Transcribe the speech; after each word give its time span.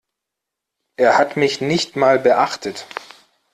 Er 0.97 1.19
hat 1.19 1.37
mich 1.37 1.61
nicht 1.61 1.95
mal 1.95 2.17
beachtet. 2.17 2.87